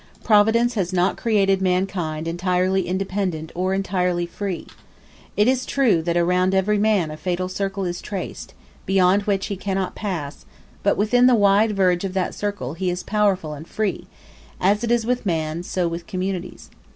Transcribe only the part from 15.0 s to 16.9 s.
with man, so with communities.